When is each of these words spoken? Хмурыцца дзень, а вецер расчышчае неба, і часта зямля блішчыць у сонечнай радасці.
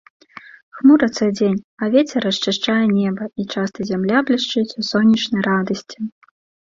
Хмурыцца 0.77 1.25
дзень, 1.37 1.57
а 1.81 1.89
вецер 1.95 2.25
расчышчае 2.27 2.79
неба, 2.97 3.23
і 3.43 3.45
часта 3.57 3.79
зямля 3.91 4.17
блішчыць 4.31 4.67
у 4.69 4.81
сонечнай 4.91 5.41
радасці. 5.51 5.97